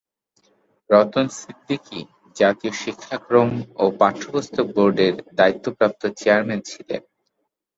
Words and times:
রতন 0.89 1.25
সিদ্দিকী 1.39 1.99
জাতীয় 2.35 2.73
শিক্ষাক্রম 2.81 3.49
ও 3.75 3.85
পাঠ্যপুস্তক 3.99 4.65
বোর্ডের 4.75 5.15
দায়িত্বপ্রাপ্ত 5.37 6.01
চেয়ারম্যান 6.19 6.59
ছিলেন। 6.65 7.01